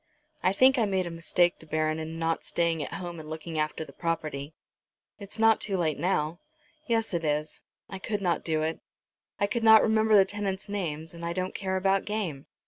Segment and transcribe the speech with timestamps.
[0.41, 3.59] I think I made a mistake, De Baron, in not staying at home and looking
[3.59, 4.55] after the property."
[5.19, 6.39] "It's not too late, now."
[6.87, 7.61] "Yes, it is.
[7.87, 8.79] I could not do it.
[9.39, 12.47] I could not remember the tenants' names, and I don't care about game.